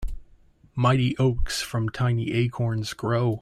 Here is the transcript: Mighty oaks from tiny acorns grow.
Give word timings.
Mighty 0.73 1.15
oaks 1.19 1.61
from 1.61 1.89
tiny 1.89 2.31
acorns 2.31 2.95
grow. 2.95 3.39